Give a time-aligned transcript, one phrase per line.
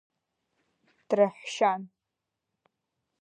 [1.09, 1.81] Драҳәшьан.